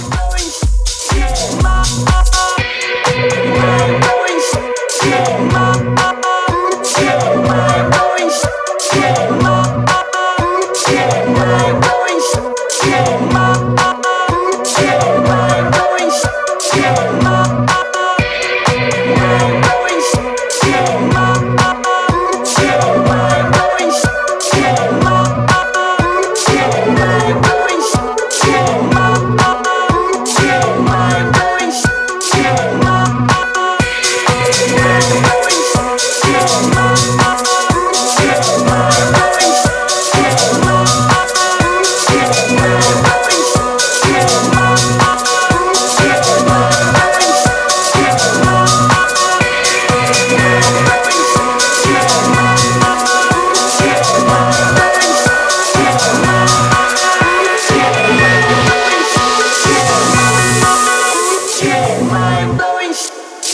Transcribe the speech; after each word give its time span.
Bye. 0.00 0.27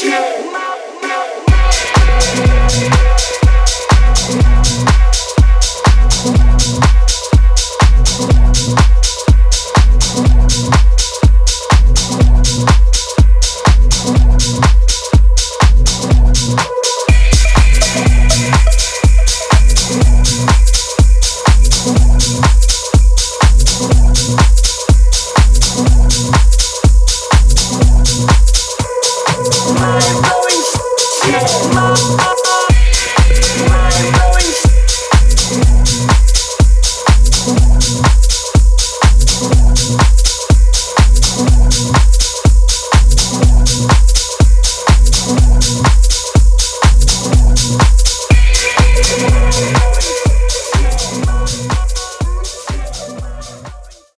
Thank 0.05 0.34